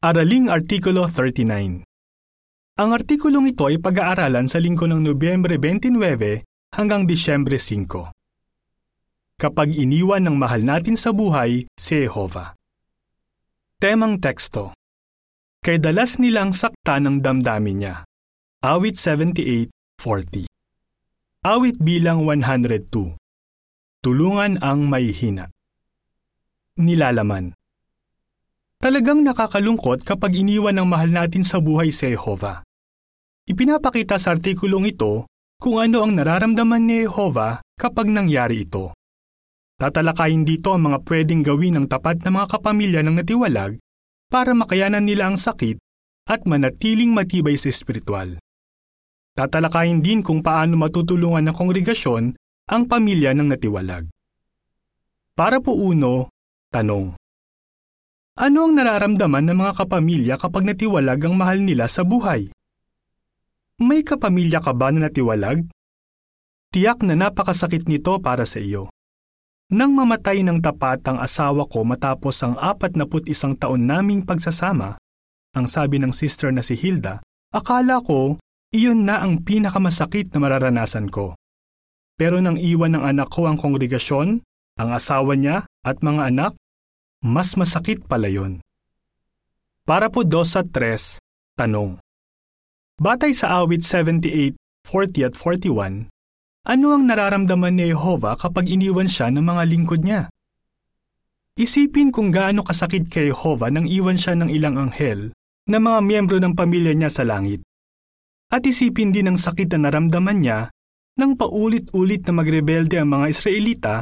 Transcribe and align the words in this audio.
Araling 0.00 0.48
Artikulo 0.48 1.12
39 1.12 1.84
Ang 2.80 2.88
artikulong 2.96 3.52
ito 3.52 3.68
ay 3.68 3.76
pag-aaralan 3.76 4.48
sa 4.48 4.56
linggo 4.56 4.88
ng 4.88 4.96
Nobyembre 4.96 5.60
29 5.60 6.40
hanggang 6.72 7.04
Disyembre 7.04 7.60
5. 7.60 8.08
Kapag 9.36 9.76
iniwan 9.76 10.24
ng 10.24 10.40
mahal 10.40 10.64
natin 10.64 10.96
sa 10.96 11.12
buhay 11.12 11.68
si 11.76 12.00
Jehovah. 12.00 12.56
Temang 13.76 14.24
teksto 14.24 14.72
Kay 15.60 15.76
dalas 15.76 16.16
nilang 16.16 16.56
sakta 16.56 16.96
ng 16.96 17.20
damdamin 17.20 17.76
niya. 17.84 18.08
Awit 18.64 18.96
78.40 18.96 20.48
Awit 21.44 21.76
bilang 21.76 22.24
102 22.24 22.88
Tulungan 24.00 24.64
ang 24.64 24.88
may 24.88 25.12
hina. 25.12 25.52
Nilalaman 26.80 27.59
Talagang 28.80 29.20
nakakalungkot 29.20 30.08
kapag 30.08 30.40
iniwan 30.40 30.72
ng 30.80 30.88
mahal 30.88 31.12
natin 31.12 31.44
sa 31.44 31.60
buhay 31.60 31.92
si 31.92 32.16
Jehovah. 32.16 32.64
Ipinapakita 33.44 34.16
sa 34.16 34.32
artikulong 34.32 34.88
ito 34.88 35.28
kung 35.60 35.76
ano 35.76 36.00
ang 36.00 36.16
nararamdaman 36.16 36.88
ni 36.88 37.04
Jehovah 37.04 37.60
kapag 37.76 38.08
nangyari 38.08 38.64
ito. 38.64 38.96
Tatalakayin 39.76 40.48
dito 40.48 40.72
ang 40.72 40.88
mga 40.88 41.04
pwedeng 41.04 41.44
gawin 41.44 41.76
ng 41.76 41.86
tapat 41.92 42.24
na 42.24 42.32
mga 42.32 42.56
kapamilya 42.56 43.04
ng 43.04 43.20
natiwalag 43.20 43.76
para 44.32 44.56
makayanan 44.56 45.04
nila 45.04 45.28
ang 45.28 45.36
sakit 45.36 45.76
at 46.24 46.48
manatiling 46.48 47.12
matibay 47.12 47.60
sa 47.60 47.68
espiritual. 47.68 48.40
Tatalakayin 49.36 50.00
din 50.00 50.24
kung 50.24 50.40
paano 50.40 50.80
matutulungan 50.80 51.52
ng 51.52 51.52
kongregasyon 51.52 52.32
ang 52.72 52.82
pamilya 52.88 53.36
ng 53.36 53.44
natiwalag. 53.44 54.08
Para 55.36 55.60
po 55.60 55.76
uno, 55.76 56.32
tanong. 56.72 57.19
Ano 58.40 58.64
ang 58.64 58.72
nararamdaman 58.72 59.52
ng 59.52 59.58
mga 59.60 59.72
kapamilya 59.84 60.34
kapag 60.40 60.64
natiwalag 60.64 61.20
ang 61.28 61.36
mahal 61.36 61.60
nila 61.60 61.84
sa 61.92 62.08
buhay? 62.08 62.48
May 63.84 64.00
kapamilya 64.00 64.64
ka 64.64 64.72
ba 64.72 64.88
na 64.88 65.12
natiwalag? 65.12 65.68
Tiyak 66.72 67.04
na 67.04 67.20
napakasakit 67.20 67.84
nito 67.84 68.16
para 68.16 68.48
sa 68.48 68.56
iyo. 68.56 68.88
Nang 69.76 69.92
mamatay 69.92 70.40
ng 70.40 70.56
tapat 70.64 71.04
ang 71.04 71.20
asawa 71.20 71.68
ko 71.68 71.84
matapos 71.84 72.40
ang 72.40 72.56
apat 72.56 72.96
isang 73.28 73.60
taon 73.60 73.84
naming 73.84 74.24
pagsasama, 74.24 74.96
ang 75.52 75.66
sabi 75.68 76.00
ng 76.00 76.16
sister 76.16 76.48
na 76.48 76.64
si 76.64 76.80
Hilda, 76.80 77.20
akala 77.52 78.00
ko 78.00 78.40
iyon 78.72 79.04
na 79.04 79.20
ang 79.20 79.44
pinakamasakit 79.44 80.32
na 80.32 80.40
mararanasan 80.40 81.12
ko. 81.12 81.36
Pero 82.16 82.40
nang 82.40 82.56
iwan 82.56 82.96
ng 82.96 83.04
anak 83.04 83.28
ko 83.28 83.52
ang 83.52 83.60
kongregasyon, 83.60 84.40
ang 84.80 84.90
asawa 84.96 85.36
niya 85.36 85.68
at 85.84 86.00
mga 86.00 86.32
anak, 86.32 86.56
mas 87.20 87.52
masakit 87.52 88.00
pala 88.08 88.32
yon. 88.32 88.64
Para 89.84 90.08
po 90.08 90.24
2 90.24 90.40
at 90.56 90.68
3, 90.72 91.20
tanong. 91.60 92.00
Batay 93.00 93.32
sa 93.36 93.60
awit 93.60 93.84
78, 93.84 94.56
40 94.88 95.28
at 95.28 95.34
41, 95.36 96.08
ano 96.60 96.86
ang 96.92 97.04
nararamdaman 97.08 97.76
ni 97.76 97.92
Jehovah 97.92 98.36
kapag 98.36 98.68
iniwan 98.68 99.08
siya 99.08 99.32
ng 99.32 99.44
mga 99.44 99.62
lingkod 99.68 100.00
niya? 100.04 100.28
Isipin 101.60 102.08
kung 102.08 102.32
gaano 102.32 102.64
kasakit 102.64 103.12
kay 103.12 103.32
Jehovah 103.32 103.68
nang 103.68 103.84
iwan 103.84 104.16
siya 104.16 104.36
ng 104.36 104.48
ilang 104.48 104.80
anghel 104.80 105.36
na 105.68 105.76
mga 105.76 106.00
miyembro 106.00 106.36
ng 106.40 106.56
pamilya 106.56 106.96
niya 106.96 107.12
sa 107.12 107.24
langit. 107.24 107.60
At 108.48 108.64
isipin 108.64 109.12
din 109.12 109.28
ang 109.28 109.38
sakit 109.40 109.76
na 109.76 109.88
naramdaman 109.88 110.40
niya 110.40 110.72
nang 111.20 111.36
paulit-ulit 111.36 112.24
na 112.24 112.32
magrebelde 112.32 112.96
ang 112.96 113.12
mga 113.12 113.26
Israelita 113.28 113.94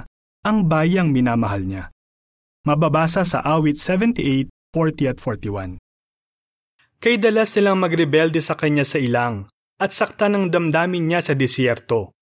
ang 0.46 0.70
bayang 0.70 1.10
minamahal 1.10 1.66
niya. 1.66 1.90
Mababasa 2.68 3.24
sa 3.24 3.40
awit 3.40 3.80
78, 3.80 4.52
40 4.76 5.08
at 5.08 5.16
41. 5.16 5.80
Kay 7.00 7.16
dalas 7.16 7.56
silang 7.56 7.80
magrebelde 7.80 8.44
sa 8.44 8.60
kanya 8.60 8.84
sa 8.84 9.00
ilang 9.00 9.48
at 9.80 9.96
sakta 9.96 10.28
ng 10.28 10.52
damdamin 10.52 11.08
niya 11.08 11.24
sa 11.24 11.32
disyerto. 11.32 12.12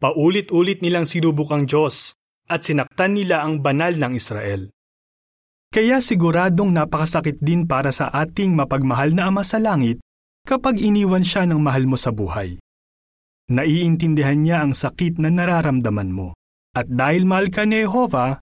Paulit-ulit 0.00 0.80
nilang 0.80 1.04
sinubok 1.04 1.52
ang 1.52 1.68
Diyos 1.68 2.16
at 2.48 2.64
sinaktan 2.64 3.20
nila 3.20 3.44
ang 3.44 3.60
banal 3.60 3.92
ng 3.92 4.16
Israel. 4.16 4.72
Kaya 5.68 6.00
siguradong 6.00 6.72
napakasakit 6.72 7.44
din 7.44 7.68
para 7.68 7.92
sa 7.92 8.08
ating 8.08 8.48
mapagmahal 8.56 9.12
na 9.12 9.28
Ama 9.28 9.44
sa 9.44 9.60
Langit 9.60 10.00
kapag 10.48 10.80
iniwan 10.80 11.20
siya 11.20 11.44
ng 11.44 11.60
mahal 11.60 11.84
mo 11.84 12.00
sa 12.00 12.16
buhay. 12.16 12.56
Naiintindihan 13.52 14.40
niya 14.40 14.64
ang 14.64 14.72
sakit 14.72 15.20
na 15.20 15.28
nararamdaman 15.28 16.08
mo. 16.08 16.32
At 16.72 16.88
dahil 16.88 17.28
mahal 17.28 17.52
ka 17.52 17.68
ni 17.68 17.84
Jehovah, 17.84 18.40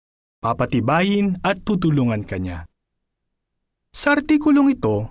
papatibayin 0.45 1.41
at 1.41 1.65
tutulungan 1.65 2.21
ka 2.21 2.37
niya. 2.37 2.69
Sa 3.89 4.13
artikulong 4.13 4.77
ito, 4.77 5.09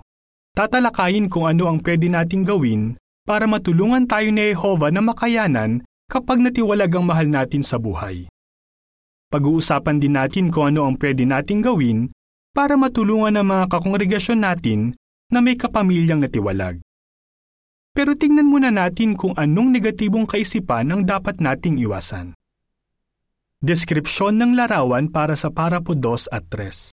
tatalakayin 0.55 1.27
kung 1.27 1.51
ano 1.51 1.67
ang 1.67 1.83
pwede 1.83 2.07
nating 2.07 2.47
gawin 2.47 2.95
para 3.27 3.43
matulungan 3.43 4.07
tayo 4.07 4.31
ni 4.31 4.55
Jehovah 4.55 4.95
na 4.95 5.03
makayanan 5.03 5.83
kapag 6.07 6.39
natiwalag 6.39 6.93
ang 6.95 7.05
mahal 7.11 7.27
natin 7.27 7.65
sa 7.65 7.75
buhay. 7.75 8.31
Pag-uusapan 9.27 9.99
din 9.99 10.15
natin 10.15 10.47
kung 10.53 10.71
ano 10.71 10.87
ang 10.87 10.95
pwede 10.95 11.27
nating 11.27 11.59
gawin 11.59 12.07
para 12.55 12.79
matulungan 12.79 13.35
ang 13.35 13.51
mga 13.51 13.65
kakongregasyon 13.67 14.39
natin 14.39 14.79
na 15.27 15.43
may 15.43 15.59
kapamilyang 15.59 16.23
natiwalag. 16.23 16.79
Pero 17.91 18.15
tingnan 18.15 18.47
muna 18.47 18.71
natin 18.71 19.19
kung 19.19 19.35
anong 19.35 19.75
negatibong 19.75 20.23
kaisipan 20.29 20.87
ang 20.93 21.01
dapat 21.03 21.41
nating 21.43 21.81
iwasan. 21.83 22.37
Deskripsyon 23.63 24.35
ng 24.39 24.51
larawan 24.59 25.07
para 25.07 25.39
sa 25.39 25.51
parapo 25.51 25.95
2 25.95 26.31
at 26.31 26.43
3. 26.51 26.91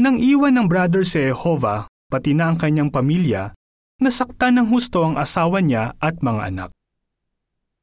Nang 0.00 0.16
iwan 0.16 0.56
ng 0.56 0.66
brother 0.70 1.04
si 1.04 1.20
Jehovah, 1.20 1.90
pati 2.08 2.32
na 2.32 2.48
ang 2.48 2.56
kanyang 2.56 2.88
pamilya, 2.88 3.52
nasaktan 4.00 4.62
ng 4.62 4.66
husto 4.70 5.04
ang 5.04 5.18
asawa 5.18 5.58
niya 5.60 5.98
at 5.98 6.22
mga 6.24 6.42
anak. 6.54 6.70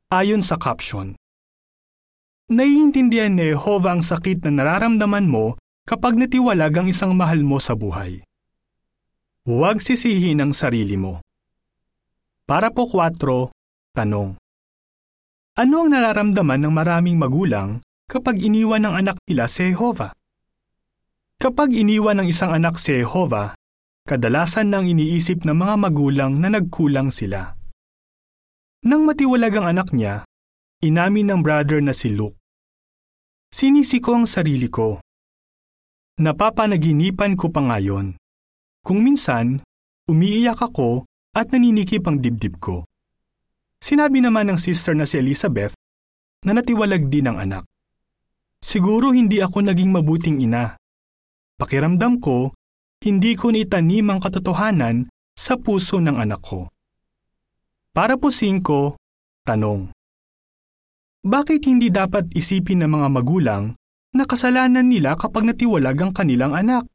Ayon 0.10 0.42
sa 0.42 0.56
caption, 0.56 1.14
Naiintindihan 2.46 3.34
ni 3.34 3.58
Jehovah 3.58 3.98
ang 3.98 4.06
sakit 4.06 4.46
na 4.46 4.62
nararamdaman 4.62 5.26
mo 5.26 5.58
kapag 5.82 6.14
natiwalag 6.14 6.78
ang 6.78 6.86
isang 6.86 7.18
mahal 7.18 7.42
mo 7.42 7.58
sa 7.58 7.74
buhay. 7.74 8.22
Huwag 9.50 9.82
sisihin 9.82 10.46
ang 10.46 10.54
sarili 10.54 10.94
mo. 10.94 11.26
Para 12.46 12.70
po 12.70 12.86
4, 12.86 13.50
tanong. 13.98 14.38
Ano 15.56 15.88
ang 15.88 15.96
nararamdaman 15.96 16.68
ng 16.68 16.74
maraming 16.76 17.16
magulang 17.16 17.80
kapag 18.12 18.44
iniwan 18.44 18.84
ng 18.84 18.92
anak 18.92 19.16
nila 19.24 19.48
si 19.48 19.72
Jehovah? 19.72 20.12
Kapag 21.40 21.72
iniwan 21.72 22.20
ng 22.20 22.28
isang 22.28 22.52
anak 22.52 22.76
si 22.76 23.00
Jehovah, 23.00 23.56
kadalasan 24.04 24.68
nang 24.68 24.84
iniisip 24.84 25.48
ng 25.48 25.56
mga 25.56 25.76
magulang 25.80 26.36
na 26.44 26.52
nagkulang 26.52 27.08
sila. 27.08 27.56
Nang 28.84 29.08
matiwalag 29.08 29.56
ang 29.56 29.80
anak 29.80 29.96
niya, 29.96 30.28
inamin 30.84 31.32
ng 31.32 31.40
brother 31.40 31.80
na 31.80 31.96
si 31.96 32.12
Luke. 32.12 32.36
Sinisi 33.48 34.04
ang 34.04 34.28
sarili 34.28 34.68
ko. 34.68 35.00
Napapanaginipan 36.20 37.40
ko 37.40 37.48
pa 37.48 37.64
ngayon. 37.64 38.20
Kung 38.84 39.00
minsan, 39.08 39.64
umiiyak 40.12 40.60
ako 40.60 41.08
at 41.32 41.48
naninikip 41.56 42.04
ang 42.12 42.20
dibdib 42.20 42.60
ko. 42.60 42.84
Sinabi 43.86 44.18
naman 44.18 44.50
ng 44.50 44.58
sister 44.58 44.98
na 44.98 45.06
si 45.06 45.22
Elizabeth 45.22 45.78
na 46.42 46.58
natiwalag 46.58 47.06
din 47.06 47.30
ang 47.30 47.38
anak. 47.38 47.70
Siguro 48.58 49.14
hindi 49.14 49.46
ako 49.46 49.62
naging 49.62 49.94
mabuting 49.94 50.42
ina. 50.42 50.74
Pakiramdam 51.62 52.18
ko, 52.18 52.50
hindi 53.06 53.38
ko 53.38 53.54
nitanim 53.54 54.10
ang 54.10 54.18
katotohanan 54.18 55.06
sa 55.38 55.62
puso 55.62 56.02
ng 56.02 56.18
anak 56.18 56.42
ko. 56.42 56.66
Para 57.94 58.18
po 58.18 58.34
singko, 58.34 58.98
tanong. 59.46 59.94
Bakit 61.22 61.62
hindi 61.70 61.94
dapat 61.94 62.34
isipin 62.34 62.82
ng 62.82 62.90
mga 62.90 63.08
magulang 63.14 63.78
na 64.18 64.26
kasalanan 64.26 64.90
nila 64.90 65.14
kapag 65.14 65.46
natiwalag 65.46 65.98
ang 66.02 66.10
kanilang 66.10 66.58
anak? 66.58 66.90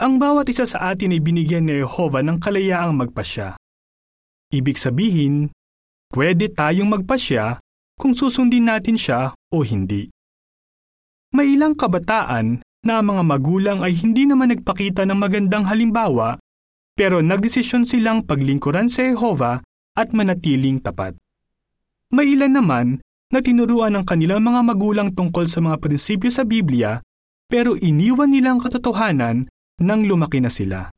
Ang 0.00 0.16
bawat 0.16 0.48
isa 0.48 0.64
sa 0.64 0.96
atin 0.96 1.12
ay 1.12 1.20
binigyan 1.20 1.68
ni 1.68 1.76
Jehovah 1.84 2.24
ng 2.24 2.40
kalayaang 2.40 2.96
magpasya. 2.96 3.60
Ibig 4.48 4.80
sabihin, 4.80 5.52
Pwede 6.08 6.48
tayong 6.48 6.88
magpasya 6.88 7.60
kung 8.00 8.16
susundin 8.16 8.70
natin 8.70 8.96
siya 8.96 9.36
o 9.52 9.60
hindi. 9.60 10.08
May 11.34 11.58
ilang 11.58 11.76
kabataan 11.76 12.64
na 12.86 13.04
mga 13.04 13.22
magulang 13.26 13.78
ay 13.84 13.92
hindi 13.92 14.24
naman 14.24 14.54
nagpakita 14.54 15.04
ng 15.04 15.18
magandang 15.18 15.68
halimbawa 15.68 16.40
pero 16.96 17.20
nagdesisyon 17.20 17.84
silang 17.84 18.24
paglingkuran 18.24 18.88
sa 18.88 19.04
Jehovah 19.04 19.60
at 19.94 20.16
manatiling 20.16 20.80
tapat. 20.80 21.14
May 22.08 22.32
ilan 22.32 22.56
naman 22.56 22.86
na 23.28 23.44
tinuruan 23.44 23.92
ng 23.92 24.04
kanilang 24.08 24.40
mga 24.40 24.60
magulang 24.64 25.08
tungkol 25.12 25.44
sa 25.44 25.60
mga 25.60 25.76
prinsipyo 25.78 26.32
sa 26.32 26.48
Biblia 26.48 27.04
pero 27.44 27.76
iniwan 27.76 28.32
nila 28.32 28.56
ang 28.56 28.60
katotohanan 28.64 29.44
nang 29.84 30.00
lumaki 30.08 30.40
na 30.40 30.48
sila. 30.48 30.88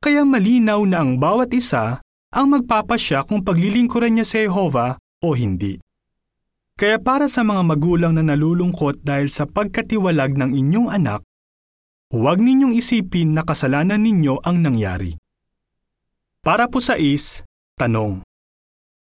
Kaya 0.00 0.24
malinaw 0.24 0.80
na 0.88 1.04
ang 1.04 1.20
bawat 1.20 1.52
isa 1.52 2.00
ang 2.34 2.50
magpapasya 2.50 3.30
kung 3.30 3.46
paglilingkuran 3.46 4.18
niya 4.18 4.26
si 4.26 4.42
Jehovah 4.42 4.98
o 5.22 5.38
hindi. 5.38 5.78
Kaya 6.74 6.98
para 6.98 7.30
sa 7.30 7.46
mga 7.46 7.62
magulang 7.62 8.18
na 8.18 8.26
nalulungkot 8.26 9.06
dahil 9.06 9.30
sa 9.30 9.46
pagkatiwalag 9.46 10.34
ng 10.34 10.50
inyong 10.58 10.90
anak, 10.90 11.22
huwag 12.10 12.42
ninyong 12.42 12.74
isipin 12.74 13.38
na 13.38 13.46
kasalanan 13.46 14.02
ninyo 14.02 14.42
ang 14.42 14.58
nangyari. 14.66 15.14
Para 16.42 16.66
po 16.66 16.82
sa 16.82 16.98
is, 16.98 17.46
tanong. 17.78 18.26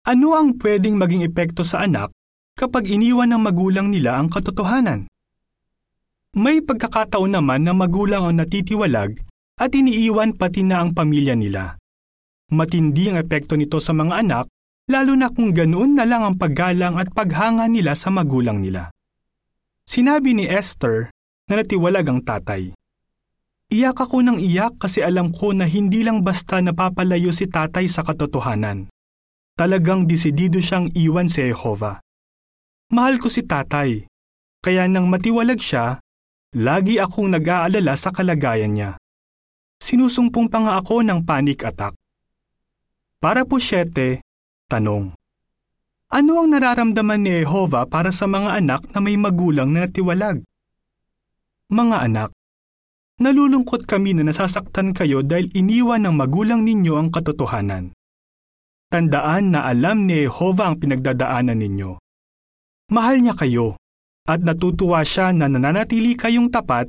Ano 0.06 0.28
ang 0.38 0.54
pwedeng 0.62 0.94
maging 0.94 1.26
epekto 1.26 1.66
sa 1.66 1.82
anak 1.82 2.14
kapag 2.54 2.86
iniwan 2.86 3.34
ng 3.34 3.42
magulang 3.42 3.90
nila 3.90 4.14
ang 4.14 4.30
katotohanan? 4.30 5.10
May 6.38 6.62
pagkakataon 6.62 7.34
naman 7.34 7.66
na 7.66 7.74
magulang 7.74 8.22
ang 8.22 8.38
natitiwalag 8.38 9.18
at 9.58 9.70
iniiwan 9.74 10.38
pati 10.38 10.62
na 10.62 10.78
ang 10.86 10.94
pamilya 10.94 11.34
nila. 11.34 11.77
Matindi 12.48 13.12
ang 13.12 13.20
epekto 13.20 13.60
nito 13.60 13.76
sa 13.76 13.92
mga 13.92 14.24
anak 14.24 14.46
lalo 14.88 15.12
na 15.12 15.28
kung 15.28 15.52
ganoon 15.52 16.00
na 16.00 16.08
lang 16.08 16.24
ang 16.24 16.36
paggalang 16.40 16.96
at 16.96 17.12
paghanga 17.12 17.68
nila 17.68 17.92
sa 17.92 18.08
magulang 18.08 18.64
nila. 18.64 18.88
Sinabi 19.84 20.32
ni 20.32 20.48
Esther 20.48 21.12
na 21.48 21.60
natiwalag 21.60 22.08
ang 22.08 22.20
tatay. 22.24 22.72
Iyak 23.68 24.00
ako 24.00 24.24
ng 24.24 24.38
iyak 24.40 24.80
kasi 24.80 25.04
alam 25.04 25.28
ko 25.28 25.52
na 25.52 25.68
hindi 25.68 26.00
lang 26.00 26.24
basta 26.24 26.56
napapalayo 26.64 27.36
si 27.36 27.52
tatay 27.52 27.84
sa 27.84 28.00
katotohanan. 28.00 28.88
Talagang 29.52 30.08
desidido 30.08 30.56
siyang 30.56 30.88
iwan 30.96 31.28
si 31.28 31.44
Jehovah. 31.44 32.00
Mahal 32.88 33.20
ko 33.20 33.28
si 33.28 33.44
tatay, 33.44 34.08
kaya 34.64 34.88
nang 34.88 35.12
matiwalag 35.12 35.60
siya, 35.60 36.00
lagi 36.56 36.96
akong 36.96 37.28
nag-aalala 37.28 37.92
sa 37.92 38.08
kalagayan 38.08 38.72
niya. 38.72 38.90
Sinusumpong 39.84 40.48
pa 40.48 40.64
nga 40.64 40.72
ako 40.80 41.04
ng 41.04 41.20
panic 41.28 41.60
attack. 41.68 41.92
Para 43.18 43.42
po 43.42 43.58
siyete, 43.58 44.22
tanong. 44.70 45.14
Ano 46.08 46.32
ang 46.40 46.48
nararamdaman 46.54 47.20
ni 47.20 47.42
Jehovah 47.42 47.84
para 47.90 48.14
sa 48.14 48.30
mga 48.30 48.62
anak 48.62 48.80
na 48.94 48.98
may 49.02 49.18
magulang 49.18 49.74
na 49.74 49.84
natiwalag? 49.84 50.40
Mga 51.68 51.96
anak, 52.08 52.30
Nalulungkot 53.18 53.82
kami 53.82 54.14
na 54.14 54.30
nasasaktan 54.30 54.94
kayo 54.94 55.26
dahil 55.26 55.50
iniwan 55.50 56.06
ng 56.06 56.14
magulang 56.14 56.62
ninyo 56.62 56.94
ang 56.94 57.10
katotohanan. 57.10 57.90
Tandaan 58.94 59.50
na 59.50 59.66
alam 59.66 60.06
ni 60.06 60.22
Jehovah 60.22 60.70
ang 60.70 60.78
pinagdadaanan 60.78 61.58
ninyo. 61.58 61.98
Mahal 62.94 63.18
niya 63.18 63.34
kayo 63.34 63.74
at 64.22 64.46
natutuwa 64.46 65.02
siya 65.02 65.34
na 65.34 65.50
nananatili 65.50 66.14
kayong 66.14 66.54
tapat 66.54 66.86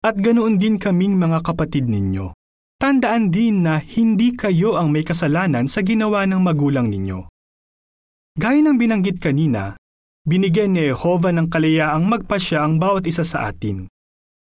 at 0.00 0.16
ganoon 0.16 0.56
din 0.56 0.80
kaming 0.80 1.20
mga 1.20 1.44
kapatid 1.44 1.84
ninyo. 1.84 2.32
Tandaan 2.78 3.34
din 3.34 3.66
na 3.66 3.82
hindi 3.82 4.38
kayo 4.38 4.78
ang 4.78 4.94
may 4.94 5.02
kasalanan 5.02 5.66
sa 5.66 5.82
ginawa 5.82 6.22
ng 6.30 6.38
magulang 6.38 6.86
ninyo. 6.86 7.26
Gaya 8.38 8.62
ng 8.62 8.78
binanggit 8.78 9.18
kanina, 9.18 9.74
binigyan 10.22 10.78
ni 10.78 10.86
Jehovah 10.86 11.34
ng 11.34 11.50
kalayaang 11.50 12.06
magpasya 12.06 12.62
ang 12.62 12.78
bawat 12.78 13.02
isa 13.10 13.26
sa 13.26 13.50
atin 13.50 13.90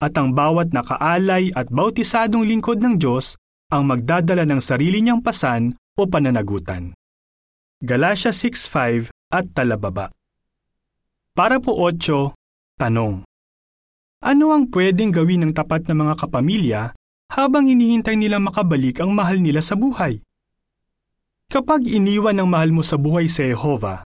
at 0.03 0.15
ang 0.19 0.35
bawat 0.35 0.71
nakaalay 0.71 1.55
at 1.55 1.67
bautisadong 1.71 2.47
lingkod 2.47 2.79
ng 2.79 2.99
Diyos 2.99 3.39
ang 3.75 3.91
magdadala 3.91 4.47
ng 4.47 4.63
sarili 4.63 5.03
niyang 5.03 5.19
pasan 5.23 5.75
o 5.99 6.07
pananagutan. 6.07 6.95
Galatia 7.83 8.31
6.5 8.31 9.11
at 9.35 9.51
talababa 9.51 10.15
Para 11.35 11.59
po 11.59 11.75
8, 11.75 12.35
tanong. 12.79 13.27
Ano 14.23 14.47
ang 14.55 14.71
pwedeng 14.71 15.11
gawin 15.11 15.43
ng 15.47 15.53
tapat 15.59 15.91
na 15.91 15.99
mga 15.99 16.15
kapamilya 16.23 16.95
habang 17.33 17.65
hinihintay 17.65 18.13
nila 18.21 18.37
makabalik 18.37 19.01
ang 19.01 19.17
mahal 19.17 19.41
nila 19.41 19.65
sa 19.65 19.73
buhay? 19.73 20.21
Kapag 21.49 21.89
iniwan 21.89 22.37
ng 22.37 22.49
mahal 22.49 22.77
mo 22.77 22.85
sa 22.85 23.01
buhay 23.01 23.29
si 23.33 23.49
Jehovah, 23.49 24.05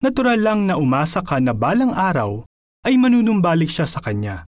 natural 0.00 0.40
lang 0.40 0.60
na 0.64 0.80
umasa 0.80 1.20
ka 1.20 1.36
na 1.36 1.52
balang 1.52 1.92
araw 1.92 2.48
ay 2.88 2.96
manunumbalik 2.96 3.68
siya 3.68 3.84
sa 3.84 4.00
kanya. 4.00 4.48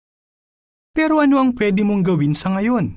Pero 0.96 1.20
ano 1.20 1.36
ang 1.36 1.52
pwede 1.52 1.84
mong 1.84 2.02
gawin 2.08 2.32
sa 2.32 2.56
ngayon? 2.56 2.96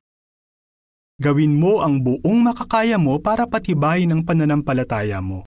Gawin 1.19 1.59
mo 1.59 1.83
ang 1.83 1.99
buong 1.99 2.39
makakaya 2.39 2.95
mo 2.95 3.19
para 3.19 3.43
patibayin 3.43 4.15
ang 4.15 4.23
pananampalataya 4.23 5.19
mo. 5.19 5.43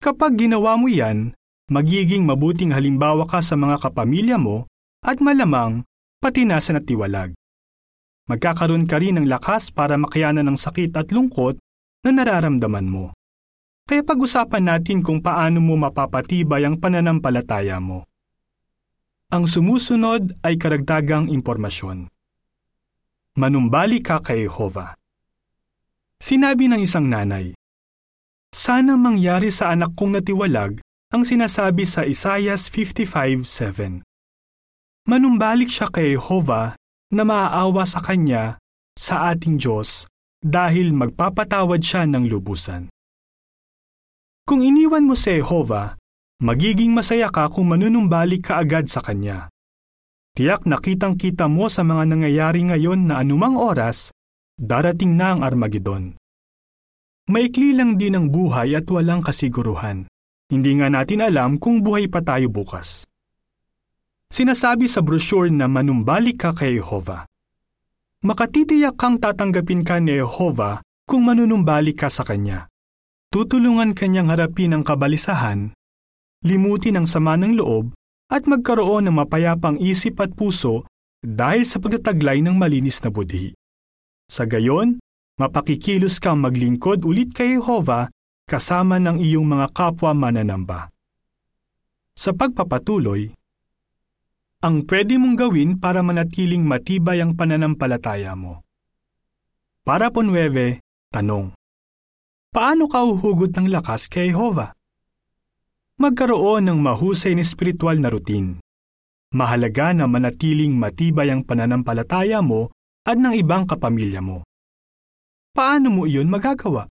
Kapag 0.00 0.40
ginawa 0.40 0.80
mo 0.80 0.88
yan, 0.88 1.36
magiging 1.68 2.24
mabuting 2.24 2.72
halimbawa 2.72 3.28
ka 3.28 3.44
sa 3.44 3.60
mga 3.60 3.76
kapamilya 3.84 4.40
mo 4.40 4.64
at 5.04 5.20
malamang 5.20 5.84
pati 6.16 6.48
na 6.48 6.64
sa 6.64 6.72
natiwalag. 6.72 7.36
Magkakaroon 8.24 8.88
ka 8.88 8.96
rin 8.96 9.20
ng 9.20 9.28
lakas 9.28 9.68
para 9.68 10.00
makayanan 10.00 10.48
ng 10.48 10.56
sakit 10.56 10.96
at 10.96 11.12
lungkot 11.12 11.60
na 12.04 12.10
nararamdaman 12.12 12.88
mo. 12.88 13.12
Kaya 13.84 14.00
pag-usapan 14.00 14.64
natin 14.64 15.04
kung 15.04 15.20
paano 15.20 15.60
mo 15.60 15.76
mapapatibay 15.76 16.64
ang 16.64 16.80
pananampalataya 16.80 17.76
mo. 17.84 18.08
Ang 19.28 19.44
sumusunod 19.44 20.40
ay 20.40 20.56
karagdagang 20.56 21.28
impormasyon. 21.28 22.08
Manumbali 23.36 24.00
ka 24.00 24.24
kay 24.24 24.48
Jehovah. 24.48 24.96
Sinabi 26.16 26.70
ng 26.72 26.80
isang 26.80 27.04
nanay, 27.04 27.52
Sana 28.54 28.96
mangyari 28.96 29.52
sa 29.52 29.74
anak 29.74 29.92
kong 29.98 30.16
natiwalag 30.16 30.80
ang 31.12 31.22
sinasabi 31.26 31.84
sa 31.84 32.08
Isaias 32.08 32.72
55.7. 32.72 34.00
Manumbalik 35.04 35.68
siya 35.68 35.92
kay 35.92 36.16
Jehovah 36.16 36.78
na 37.14 37.24
maaawa 37.24 37.86
sa 37.86 38.02
kanya 38.02 38.58
sa 38.98 39.30
ating 39.30 39.56
Diyos 39.58 40.10
dahil 40.44 40.92
magpapatawad 40.92 41.80
siya 41.80 42.04
ng 42.04 42.28
lubusan. 42.28 42.92
Kung 44.44 44.60
iniwan 44.60 45.08
mo 45.08 45.16
si 45.16 45.40
Jehovah, 45.40 45.96
magiging 46.44 46.92
masaya 46.92 47.32
ka 47.32 47.48
kung 47.48 47.72
manunumbalik 47.72 48.52
ka 48.52 48.60
agad 48.60 48.92
sa 48.92 49.00
Kanya. 49.00 49.48
Tiyak 50.36 50.68
nakitang 50.68 51.16
kita 51.16 51.48
mo 51.48 51.72
sa 51.72 51.80
mga 51.80 52.12
nangyayari 52.12 52.68
ngayon 52.68 53.08
na 53.08 53.24
anumang 53.24 53.56
oras, 53.56 54.12
darating 54.60 55.16
na 55.16 55.32
ang 55.32 55.40
Armageddon. 55.40 56.18
Maikli 57.24 57.72
lang 57.72 57.96
din 57.96 58.20
ang 58.20 58.26
buhay 58.28 58.76
at 58.76 58.84
walang 58.92 59.24
kasiguruhan. 59.24 60.04
Hindi 60.52 60.76
nga 60.76 60.92
natin 60.92 61.24
alam 61.24 61.56
kung 61.56 61.80
buhay 61.80 62.12
pa 62.12 62.20
tayo 62.20 62.52
bukas. 62.52 63.08
Sinasabi 64.34 64.90
sa 64.90 64.98
brochure 64.98 65.46
na 65.54 65.70
manumbalik 65.70 66.42
ka 66.42 66.50
kay 66.50 66.82
Jehovah. 66.82 67.22
Makatitiyak 68.26 68.98
kang 68.98 69.22
tatanggapin 69.22 69.86
ka 69.86 70.02
ni 70.02 70.18
Jehovah 70.18 70.82
kung 71.06 71.22
manunumbalik 71.22 72.02
ka 72.02 72.10
sa 72.10 72.26
Kanya. 72.26 72.66
Tutulungan 73.30 73.94
kanyang 73.94 74.34
harapin 74.34 74.74
ang 74.74 74.82
kabalisahan 74.82 75.70
limutin 76.44 77.00
ang 77.00 77.08
sama 77.08 77.40
ng 77.40 77.56
loob 77.56 77.96
at 78.28 78.44
magkaroon 78.44 79.08
ng 79.08 79.16
mapayapang 79.16 79.80
isip 79.80 80.20
at 80.20 80.36
puso 80.36 80.84
dahil 81.24 81.64
sa 81.64 81.80
pagtataglay 81.80 82.44
ng 82.44 82.52
malinis 82.52 83.00
na 83.00 83.08
budhi. 83.08 83.56
Sa 84.28 84.44
gayon, 84.44 85.00
mapakikilos 85.40 86.20
kang 86.20 86.44
maglingkod 86.44 87.08
ulit 87.08 87.32
kay 87.32 87.56
Jehovah 87.56 88.12
kasama 88.44 89.00
ng 89.00 89.24
iyong 89.24 89.48
mga 89.48 89.72
kapwa 89.72 90.12
mananamba. 90.12 90.92
Sa 92.12 92.36
pagpapatuloy, 92.36 93.32
ang 94.64 94.88
pwede 94.88 95.20
mong 95.20 95.36
gawin 95.36 95.76
para 95.76 96.00
manatiling 96.00 96.64
matibay 96.64 97.20
ang 97.20 97.36
pananampalataya 97.36 98.32
mo. 98.32 98.64
Para 99.84 100.08
po 100.08 100.24
9, 100.24 100.80
tanong. 101.12 101.52
Paano 102.48 102.88
ka 102.88 103.04
uhugot 103.04 103.52
ng 103.52 103.68
lakas 103.68 104.08
kay 104.08 104.32
Jehovah? 104.32 104.72
magkaroon 105.94 106.66
ng 106.66 106.78
mahusay 106.82 107.38
na 107.38 107.46
espiritual 107.46 107.94
na 108.02 108.10
routine. 108.10 108.58
Mahalaga 109.34 109.94
na 109.94 110.10
manatiling 110.10 110.74
matibay 110.74 111.30
ang 111.30 111.46
pananampalataya 111.46 112.42
mo 112.42 112.70
at 113.06 113.18
ng 113.18 113.34
ibang 113.38 113.66
kapamilya 113.66 114.18
mo. 114.18 114.42
Paano 115.54 115.90
mo 115.94 116.02
iyon 116.06 116.26
magagawa? 116.26 116.90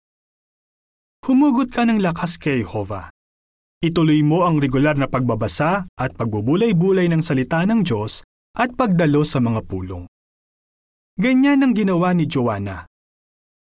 Humugot 1.27 1.71
ka 1.71 1.87
ng 1.87 2.03
lakas 2.03 2.39
kay 2.43 2.63
Jehovah. 2.63 3.11
Ituloy 3.79 4.27
mo 4.27 4.43
ang 4.43 4.59
regular 4.59 4.99
na 4.99 5.07
pagbabasa 5.07 5.87
at 5.95 6.11
pagbubulay-bulay 6.19 7.07
ng 7.07 7.23
salita 7.23 7.63
ng 7.63 7.87
Diyos 7.87 8.27
at 8.59 8.75
pagdalo 8.75 9.23
sa 9.23 9.39
mga 9.39 9.63
pulong. 9.71 10.03
Ganyan 11.15 11.63
ang 11.63 11.79
ginawa 11.79 12.11
ni 12.11 12.27
Joanna. 12.27 12.91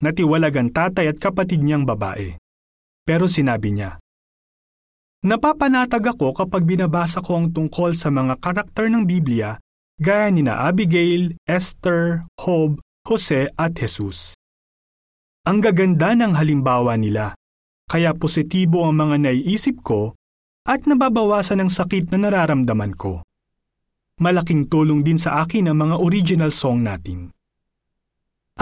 Natiwalag 0.02 0.55
ang 0.59 0.71
tatay 0.75 1.14
at 1.14 1.23
kapatid 1.23 1.62
niyang 1.62 1.87
babae. 1.87 2.35
Pero 3.07 3.31
sinabi 3.31 3.71
niya, 3.71 4.02
Napapanatag 5.21 6.17
ako 6.17 6.33
kapag 6.33 6.64
binabasa 6.67 7.23
ko 7.23 7.38
ang 7.38 7.55
tungkol 7.55 7.93
sa 7.95 8.11
mga 8.11 8.40
karakter 8.40 8.90
ng 8.90 9.05
Biblia 9.07 9.61
gaya 10.00 10.33
ni 10.33 10.40
na 10.40 10.64
Abigail, 10.64 11.37
Esther, 11.45 12.25
Job, 12.40 12.81
Jose 13.05 13.52
at 13.52 13.73
Jesus. 13.76 14.33
Ang 15.45 15.61
gaganda 15.61 16.17
ng 16.17 16.33
halimbawa 16.35 16.97
nila, 16.97 17.37
kaya 17.90 18.14
positibo 18.14 18.87
ang 18.87 19.02
mga 19.02 19.26
naiisip 19.26 19.82
ko 19.82 20.14
at 20.62 20.87
nababawasan 20.87 21.66
ang 21.66 21.70
sakit 21.75 22.14
na 22.14 22.30
nararamdaman 22.30 22.94
ko. 22.94 23.26
Malaking 24.23 24.70
tulong 24.70 25.02
din 25.02 25.18
sa 25.18 25.42
akin 25.42 25.66
ang 25.66 25.82
mga 25.82 25.99
original 25.99 26.54
song 26.54 26.87
natin. 26.87 27.35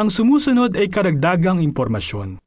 Ang 0.01 0.09
sumusunod 0.09 0.73
ay 0.81 0.89
karagdagang 0.89 1.61
impormasyon. 1.61 2.41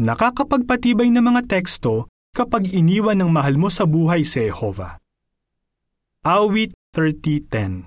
Nakakapagpatibay 0.00 1.12
na 1.12 1.20
mga 1.20 1.44
teksto 1.44 2.08
kapag 2.32 2.70
iniwan 2.72 3.20
ng 3.20 3.28
mahal 3.28 3.60
mo 3.60 3.68
sa 3.68 3.84
buhay 3.84 4.24
si 4.24 4.48
Jehovah. 4.48 4.96
Awit 6.24 6.72
30.10 6.96 7.84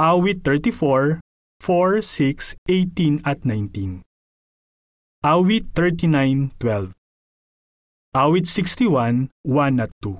Awit 0.00 0.38
34, 0.42 1.20
4, 1.60 2.00
6, 2.00 2.56
18 2.64 3.28
at 3.28 3.44
19. 3.44 4.09
Awit 5.20 5.76
39, 5.76 6.48
12. 6.56 6.96
Awit 8.16 8.46
61, 8.48 9.28
1 9.44 9.76
at 9.84 9.92
2. 10.00 10.16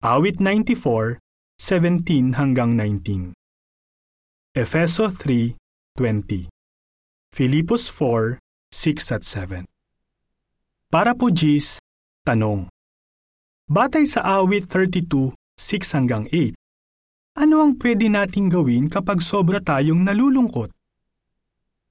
Awit 0.00 0.40
94, 0.40 1.20
17 1.60 2.32
hanggang 2.40 2.80
19. 2.80 3.36
Efeso 4.56 5.12
3, 5.12 5.60
20. 6.00 6.48
Filipos 7.36 7.92
4, 7.92 8.40
6 8.72 9.12
at 9.12 9.20
7. 9.28 9.68
Para 10.88 11.12
po 11.12 11.28
Gis, 11.28 11.76
tanong. 12.24 12.72
Batay 13.68 14.08
sa 14.08 14.40
awit 14.40 14.64
32, 14.64 15.36
6 15.60 15.92
hanggang 15.92 16.24
8, 16.32 16.56
ano 17.36 17.60
ang 17.60 17.76
pwede 17.76 18.08
nating 18.08 18.48
gawin 18.48 18.88
kapag 18.88 19.20
sobra 19.20 19.60
tayong 19.60 20.08
nalulungkot? 20.08 20.72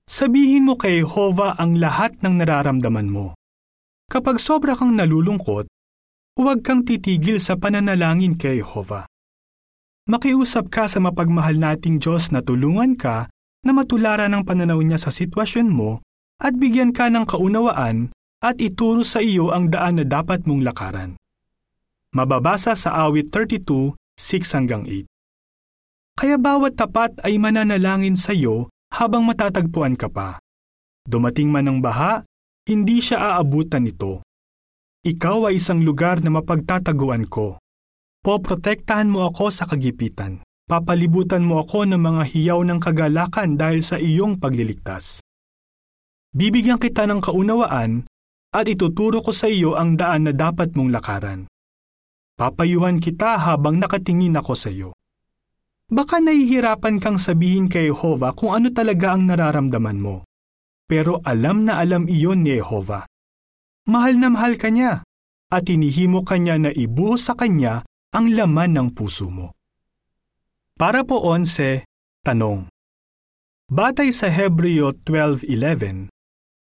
Sabihin 0.04 0.68
mo 0.68 0.76
kay 0.76 1.00
Jehovah 1.00 1.56
ang 1.56 1.80
lahat 1.80 2.20
ng 2.20 2.44
nararamdaman 2.44 3.08
mo. 3.08 3.40
Kapag 4.12 4.38
sobra 4.38 4.76
kang 4.76 5.00
nalulungkot, 5.00 5.72
huwag 6.36 6.60
kang 6.60 6.84
titigil 6.84 7.40
sa 7.40 7.56
pananalangin 7.56 8.36
kay 8.36 8.60
Jehovah. 8.60 9.08
Makiusap 10.04 10.68
ka 10.68 10.92
sa 10.92 11.00
mapagmahal 11.00 11.56
nating 11.56 12.04
Diyos 12.04 12.36
na 12.36 12.44
tulungan 12.44 13.00
ka 13.00 13.32
na 13.64 13.72
matularan 13.72 14.36
ang 14.36 14.44
pananaw 14.44 14.84
niya 14.84 15.00
sa 15.00 15.16
sitwasyon 15.16 15.72
mo 15.72 16.04
at 16.44 16.52
bigyan 16.60 16.92
ka 16.92 17.08
ng 17.08 17.24
kaunawaan 17.24 18.12
at 18.44 18.60
ituro 18.60 19.08
sa 19.08 19.24
iyo 19.24 19.56
ang 19.56 19.72
daan 19.72 20.04
na 20.04 20.04
dapat 20.04 20.44
mong 20.44 20.68
lakaran. 20.68 21.16
Mababasa 22.12 22.76
sa 22.76 23.08
awit 23.08 23.32
32, 23.32 23.96
6 24.20 24.56
hanggang 24.60 24.84
8. 24.84 25.08
Kaya 26.20 26.36
bawat 26.36 26.76
tapat 26.76 27.24
ay 27.24 27.40
mananalangin 27.40 28.20
sa 28.20 28.36
iyo 28.36 28.73
habang 28.94 29.26
matatagpuan 29.26 29.98
ka 29.98 30.08
pa. 30.08 30.38
Dumating 31.10 31.50
man 31.50 31.66
ang 31.66 31.80
baha, 31.82 32.22
hindi 32.70 33.02
siya 33.02 33.36
aabutan 33.36 33.90
nito. 33.90 34.22
Ikaw 35.04 35.52
ay 35.52 35.60
isang 35.60 35.84
lugar 35.84 36.24
na 36.24 36.32
mapagtataguan 36.32 37.28
ko. 37.28 37.60
Poprotektahan 38.24 39.12
mo 39.12 39.28
ako 39.28 39.52
sa 39.52 39.68
kagipitan. 39.68 40.40
Papalibutan 40.64 41.44
mo 41.44 41.60
ako 41.60 41.84
ng 41.84 42.00
mga 42.00 42.24
hiyaw 42.24 42.64
ng 42.64 42.80
kagalakan 42.80 43.60
dahil 43.60 43.84
sa 43.84 44.00
iyong 44.00 44.40
pagliligtas. 44.40 45.20
Bibigyan 46.32 46.80
kita 46.80 47.04
ng 47.04 47.20
kaunawaan 47.20 48.08
at 48.56 48.66
ituturo 48.72 49.20
ko 49.20 49.36
sa 49.36 49.52
iyo 49.52 49.76
ang 49.76 50.00
daan 50.00 50.24
na 50.24 50.32
dapat 50.32 50.72
mong 50.72 50.90
lakaran. 50.96 51.52
Papayuhan 52.40 53.04
kita 53.04 53.44
habang 53.44 53.76
nakatingin 53.76 54.40
ako 54.40 54.56
sa 54.56 54.72
iyo. 54.72 54.96
Baka 55.94 56.18
nahihirapan 56.18 56.98
kang 56.98 57.22
sabihin 57.22 57.70
kay 57.70 57.94
Jehovah 57.94 58.34
kung 58.34 58.58
ano 58.58 58.74
talaga 58.74 59.14
ang 59.14 59.30
nararamdaman 59.30 60.02
mo. 60.02 60.26
Pero 60.90 61.22
alam 61.22 61.70
na 61.70 61.78
alam 61.78 62.10
iyon 62.10 62.42
ni 62.42 62.58
Jehovah. 62.58 63.06
Mahal 63.86 64.18
na 64.18 64.34
mahal 64.34 64.58
ka 64.58 64.74
niya 64.74 65.06
at 65.54 65.70
inihimo 65.70 66.26
ka 66.26 66.42
niya 66.42 66.58
na 66.58 66.74
ibuhos 66.74 67.30
sa 67.30 67.38
kanya 67.38 67.86
ang 68.10 68.34
laman 68.34 68.74
ng 68.74 68.90
puso 68.98 69.30
mo. 69.30 69.54
Para 70.74 71.06
po 71.06 71.22
11, 71.22 71.86
tanong. 72.26 72.66
Batay 73.70 74.10
sa 74.10 74.34
Hebreo 74.34 74.98
12.11, 74.98 76.10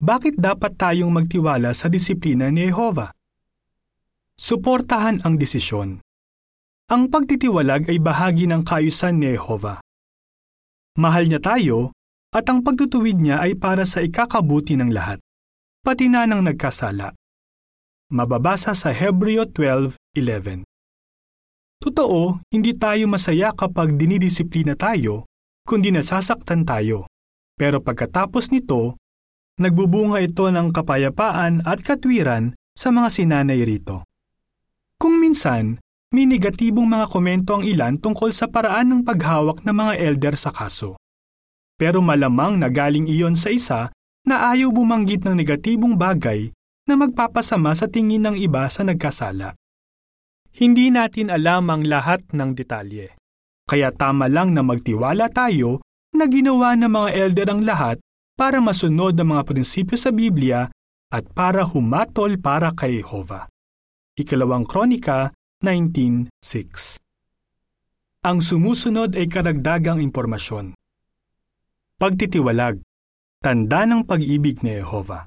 bakit 0.04 0.36
dapat 0.36 0.76
tayong 0.76 1.08
magtiwala 1.08 1.72
sa 1.72 1.88
disiplina 1.88 2.52
ni 2.52 2.68
Jehovah? 2.68 3.08
Suportahan 4.36 5.24
ang 5.24 5.40
desisyon. 5.40 6.03
Ang 6.84 7.08
pagtitiwalag 7.08 7.88
ay 7.88 7.96
bahagi 7.96 8.44
ng 8.44 8.60
kaayusan 8.60 9.16
ni 9.16 9.32
Jehovah. 9.32 9.80
Mahal 11.00 11.32
niya 11.32 11.40
tayo 11.40 11.96
at 12.28 12.44
ang 12.52 12.60
pagtutuwid 12.60 13.16
niya 13.16 13.40
ay 13.40 13.56
para 13.56 13.88
sa 13.88 14.04
ikakabuti 14.04 14.76
ng 14.76 14.92
lahat, 14.92 15.16
pati 15.80 16.12
na 16.12 16.28
ng 16.28 16.44
nagkasala. 16.44 17.16
Mababasa 18.12 18.76
sa 18.76 18.92
Hebreo 18.92 19.48
12.11 19.48 20.68
Totoo, 21.80 22.44
hindi 22.52 22.76
tayo 22.76 23.08
masaya 23.08 23.56
kapag 23.56 23.96
dinidisiplina 23.96 24.76
tayo, 24.76 25.24
kundi 25.64 25.88
nasasaktan 25.88 26.68
tayo. 26.68 27.08
Pero 27.56 27.80
pagkatapos 27.80 28.52
nito, 28.52 29.00
nagbubunga 29.56 30.20
ito 30.20 30.52
ng 30.52 30.68
kapayapaan 30.68 31.64
at 31.64 31.80
katwiran 31.80 32.52
sa 32.76 32.92
mga 32.92 33.08
sinanay 33.08 33.64
rito. 33.64 34.04
Kung 35.00 35.16
minsan, 35.16 35.80
may 36.14 36.30
negatibong 36.30 36.86
mga 36.86 37.10
komento 37.10 37.58
ang 37.58 37.66
ilan 37.66 37.98
tungkol 37.98 38.30
sa 38.30 38.46
paraan 38.46 38.94
ng 38.94 39.00
paghawak 39.02 39.66
ng 39.66 39.74
mga 39.74 39.92
elder 39.98 40.38
sa 40.38 40.54
kaso. 40.54 40.94
Pero 41.74 41.98
malamang 41.98 42.54
na 42.54 42.70
galing 42.70 43.10
iyon 43.10 43.34
sa 43.34 43.50
isa 43.50 43.90
na 44.22 44.54
ayaw 44.54 44.70
bumanggit 44.70 45.26
ng 45.26 45.34
negatibong 45.34 45.98
bagay 45.98 46.54
na 46.86 46.94
magpapasama 46.94 47.74
sa 47.74 47.90
tingin 47.90 48.22
ng 48.22 48.36
iba 48.38 48.70
sa 48.70 48.86
nagkasala. 48.86 49.58
Hindi 50.54 50.94
natin 50.94 51.34
alam 51.34 51.66
ang 51.66 51.82
lahat 51.82 52.30
ng 52.30 52.54
detalye. 52.54 53.18
Kaya 53.66 53.90
tama 53.90 54.30
lang 54.30 54.54
na 54.54 54.62
magtiwala 54.62 55.26
tayo 55.34 55.82
na 56.14 56.30
ginawa 56.30 56.78
ng 56.78 56.86
mga 56.94 57.10
elder 57.10 57.48
ang 57.50 57.66
lahat 57.66 57.98
para 58.38 58.62
masunod 58.62 59.18
ang 59.18 59.34
mga 59.34 59.42
prinsipyo 59.50 59.98
sa 59.98 60.14
Biblia 60.14 60.70
at 61.10 61.26
para 61.34 61.66
humatol 61.66 62.38
para 62.38 62.70
kay 62.70 63.02
Jehovah. 63.02 63.50
Ikalawang 64.14 64.62
Kronika 64.62 65.33
19.6 65.64 67.00
Ang 68.20 68.38
sumusunod 68.44 69.16
ay 69.16 69.24
karagdagang 69.32 69.96
impormasyon. 70.04 70.76
Pagtitiwalag, 71.96 72.84
tanda 73.40 73.88
ng 73.88 74.04
pag-ibig 74.04 74.60
ni 74.60 74.76
Jehovah. 74.76 75.24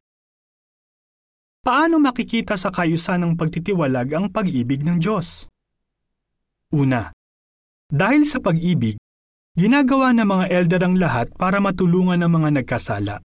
Paano 1.66 1.98
makikita 1.98 2.54
sa 2.54 2.70
kayusan 2.70 3.26
ng 3.26 3.34
pagtitiwalag 3.34 4.14
ang 4.14 4.30
pag-ibig 4.30 4.86
ng 4.86 5.02
Diyos? 5.02 5.50
Una, 6.70 7.10
dahil 7.90 8.30
sa 8.30 8.38
pag-ibig, 8.38 9.02
ginagawa 9.58 10.14
ng 10.14 10.28
mga 10.38 10.46
elder 10.54 10.82
ang 10.86 11.02
lahat 11.02 11.34
para 11.34 11.58
matulungan 11.58 12.22
ang 12.22 12.30
mga 12.30 12.62
nagkasala. 12.62 13.26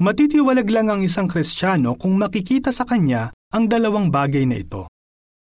Matitiwalag 0.00 0.68
lang 0.72 0.88
ang 0.88 1.04
isang 1.04 1.28
Kristiyano 1.28 1.92
kung 2.00 2.16
makikita 2.16 2.72
sa 2.72 2.88
kanya 2.88 3.36
ang 3.52 3.68
dalawang 3.68 4.08
bagay 4.08 4.48
na 4.48 4.56
ito. 4.56 4.91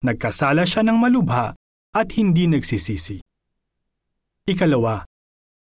Nagkasala 0.05 0.69
siya 0.69 0.85
ng 0.85 0.99
malubha 1.01 1.57
at 1.97 2.09
hindi 2.21 2.45
nagsisisi. 2.45 3.17
Ikalawa, 4.45 5.01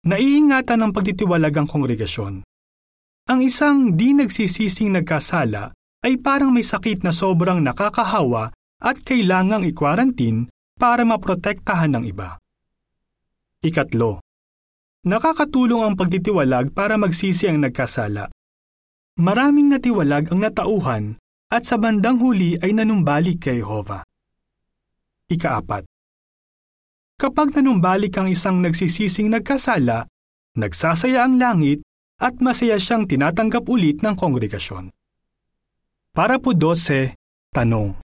naiingatan 0.07 0.79
ng 0.87 0.93
pagtitiwalag 0.95 1.55
ang 1.59 1.67
kongregasyon. 1.67 2.47
Ang 3.27 3.41
isang 3.43 3.95
di 3.95 4.15
nagsisising 4.15 4.95
nagkasala 4.95 5.75
ay 6.03 6.19
parang 6.19 6.51
may 6.51 6.67
sakit 6.67 7.07
na 7.07 7.15
sobrang 7.15 7.63
nakakahawa 7.63 8.51
at 8.83 8.97
kailangang 9.07 9.63
i-quarantine 9.67 10.51
para 10.75 11.07
maprotektahan 11.07 11.95
ng 11.95 12.05
iba. 12.11 12.39
Ikatlo, 13.63 14.19
nakakatulong 15.07 15.87
ang 15.87 15.95
pagtitiwalag 15.95 16.75
para 16.75 16.99
magsisi 16.99 17.47
ang 17.47 17.63
nagkasala. 17.63 18.27
Maraming 19.23 19.71
natiwalag 19.71 20.35
ang 20.35 20.43
natauhan 20.43 21.05
at 21.47 21.63
sa 21.63 21.79
bandang 21.79 22.19
huli 22.19 22.59
ay 22.59 22.75
nanumbalik 22.75 23.47
kay 23.47 23.63
Jehovah. 23.63 24.03
Ikaapat. 25.33 25.89
Kapag 27.17 27.57
nanumbalik 27.57 28.13
ang 28.19 28.29
isang 28.29 28.61
nagsisising 28.61 29.33
nagkasala, 29.33 30.05
nagsasaya 30.59 31.25
ang 31.25 31.41
langit 31.41 31.81
at 32.21 32.37
masaya 32.39 32.77
siyang 32.77 33.09
tinatanggap 33.09 33.65
ulit 33.67 34.05
ng 34.05 34.15
kongregasyon. 34.15 34.93
Para 36.13 36.37
po 36.37 36.53
12, 36.53 37.17
tanong. 37.57 37.97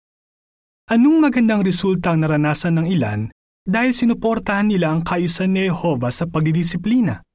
Anong 0.86 1.18
magandang 1.18 1.66
resulta 1.66 2.14
ang 2.14 2.22
naranasan 2.22 2.78
ng 2.78 2.86
ilan 2.86 3.20
dahil 3.66 3.90
sinuportahan 3.90 4.70
nila 4.70 4.94
ang 4.94 5.02
kaayusan 5.02 5.50
ni 5.50 5.66
Jehovah 5.66 6.14
sa 6.14 6.30
pagdidisiplina? 6.30 7.26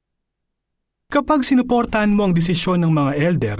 Kapag 1.11 1.43
sinuportahan 1.43 2.15
mo 2.15 2.23
ang 2.23 2.31
desisyon 2.31 2.79
ng 2.87 2.93
mga 2.95 3.11
elder, 3.19 3.59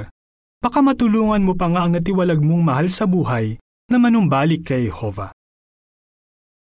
baka 0.63 0.79
matulungan 0.79 1.43
mo 1.43 1.59
pa 1.59 1.67
nga 1.67 1.83
ang 1.83 1.91
natiwalag 1.91 2.39
mong 2.39 2.63
mahal 2.63 2.87
sa 2.87 3.03
buhay 3.03 3.59
na 3.91 3.97
manumbalik 3.99 4.71
kay 4.71 4.87
Jehovah. 4.87 5.35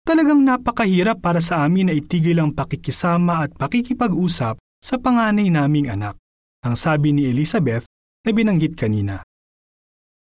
Talagang 0.06 0.46
napakahirap 0.46 1.18
para 1.18 1.42
sa 1.42 1.66
amin 1.66 1.90
na 1.90 1.94
itigil 1.98 2.38
ang 2.38 2.54
pakikisama 2.54 3.42
at 3.42 3.50
pakikipag-usap 3.58 4.54
sa 4.78 4.94
panganay 5.02 5.50
naming 5.50 5.90
anak, 5.90 6.14
ang 6.62 6.78
sabi 6.78 7.10
ni 7.10 7.26
Elizabeth 7.26 7.82
na 8.22 8.30
binanggit 8.30 8.78
kanina. 8.78 9.26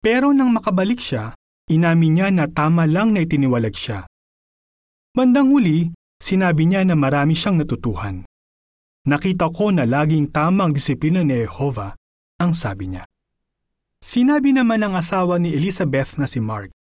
Pero 0.01 0.33
nang 0.33 0.57
makabalik 0.57 0.97
siya, 0.97 1.37
inamin 1.69 2.13
niya 2.17 2.29
na 2.33 2.49
tama 2.49 2.89
lang 2.89 3.13
na 3.13 3.21
itiniwalag 3.21 3.77
siya. 3.77 4.09
Bandang 5.13 5.53
huli, 5.53 5.93
sinabi 6.17 6.65
niya 6.65 6.89
na 6.89 6.97
marami 6.97 7.37
siyang 7.37 7.61
natutuhan. 7.61 8.25
Nakita 9.05 9.53
ko 9.53 9.69
na 9.69 9.85
laging 9.85 10.33
tamang 10.33 10.73
disiplina 10.73 11.21
ni 11.21 11.45
Jehovah, 11.45 11.93
ang 12.41 12.57
sabi 12.57 12.97
niya. 12.97 13.05
Sinabi 14.01 14.57
naman 14.57 14.81
ng 14.81 14.97
asawa 14.97 15.37
ni 15.37 15.53
Elizabeth 15.53 16.17
na 16.17 16.25
si 16.25 16.41
Mark, 16.41 16.73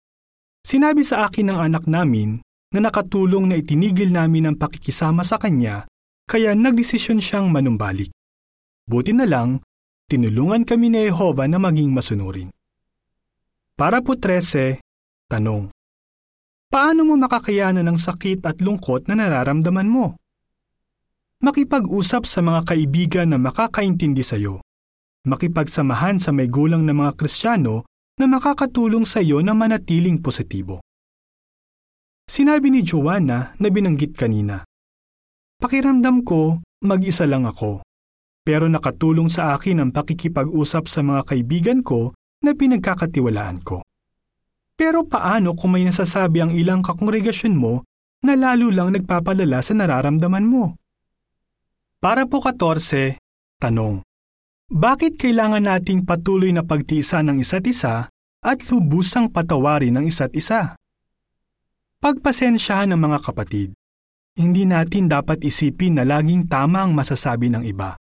Sinabi 0.68 1.08
sa 1.08 1.32
akin 1.32 1.48
ng 1.48 1.60
anak 1.64 1.88
namin 1.88 2.44
na 2.74 2.80
nakatulong 2.84 3.48
na 3.48 3.56
itinigil 3.60 4.12
namin 4.12 4.52
ang 4.52 4.56
pakikisama 4.60 5.24
sa 5.24 5.40
kanya 5.40 5.88
kaya 6.28 6.52
nagdesisyon 6.52 7.24
siyang 7.24 7.48
manumbalik. 7.48 8.12
Buti 8.84 9.16
na 9.16 9.24
lang, 9.24 9.64
tinulungan 10.12 10.68
kami 10.68 10.92
ni 10.92 11.08
Jehova 11.08 11.48
na 11.48 11.56
maging 11.60 11.92
masunurin. 11.92 12.52
Para 13.80 14.04
po 14.04 14.20
13, 14.20 14.84
tanong. 15.32 15.72
Paano 16.68 17.08
mo 17.08 17.16
makakayanan 17.16 17.88
ng 17.88 18.00
sakit 18.00 18.44
at 18.44 18.60
lungkot 18.60 19.08
na 19.08 19.16
nararamdaman 19.16 19.88
mo? 19.88 20.20
Makipag-usap 21.40 22.28
sa 22.28 22.44
mga 22.44 22.66
kaibigan 22.68 23.28
na 23.32 23.40
makakaintindi 23.40 24.26
sa 24.26 24.36
iyo. 24.36 24.60
Makipagsamahan 25.28 26.20
sa 26.20 26.36
may 26.36 26.52
gulang 26.52 26.84
na 26.84 26.92
mga 26.92 27.16
Kristiyano 27.16 27.88
na 28.18 28.26
makakatulong 28.26 29.06
sa 29.06 29.22
iyo 29.24 29.40
na 29.46 29.54
manatiling 29.56 30.20
positibo. 30.20 30.84
Sinabi 32.28 32.70
ni 32.70 32.84
Joanna 32.84 33.56
na 33.56 33.68
binanggit 33.72 34.14
kanina, 34.14 34.68
Pakiramdam 35.58 36.22
ko, 36.22 36.62
mag-isa 36.86 37.26
lang 37.26 37.50
ako. 37.50 37.82
Pero 38.46 38.70
nakatulong 38.70 39.26
sa 39.26 39.58
akin 39.58 39.82
ang 39.82 39.90
pakikipag-usap 39.90 40.86
sa 40.86 41.02
mga 41.02 41.26
kaibigan 41.26 41.80
ko 41.82 42.14
na 42.46 42.54
pinagkakatiwalaan 42.54 43.66
ko. 43.66 43.82
Pero 44.78 45.10
paano 45.10 45.58
kung 45.58 45.74
may 45.74 45.82
nasasabi 45.82 46.46
ang 46.46 46.54
ilang 46.54 46.86
kakongregasyon 46.86 47.58
mo 47.58 47.82
na 48.22 48.38
lalo 48.38 48.70
lang 48.70 48.94
nagpapalala 48.94 49.66
sa 49.66 49.74
nararamdaman 49.74 50.46
mo? 50.46 50.78
Para 51.98 52.30
po 52.30 52.38
14, 52.38 53.18
tanong. 53.58 54.06
Bakit 54.70 55.18
kailangan 55.18 55.66
nating 55.66 56.06
patuloy 56.06 56.54
na 56.54 56.62
pagtiisan 56.62 57.34
ng 57.34 57.38
isa't 57.42 57.66
isa 57.66 58.06
at 58.46 58.60
lubusang 58.70 59.34
patawarin 59.34 59.98
ng 59.98 60.06
isa't 60.06 60.38
isa? 60.38 60.77
Pagpasensyahan 61.98 62.94
ng 62.94 63.02
mga 63.10 63.20
kapatid. 63.26 63.74
Hindi 64.38 64.70
natin 64.70 65.10
dapat 65.10 65.42
isipin 65.42 65.98
na 65.98 66.06
laging 66.06 66.46
tama 66.46 66.86
ang 66.86 66.94
masasabi 66.94 67.50
ng 67.50 67.66
iba. 67.66 67.98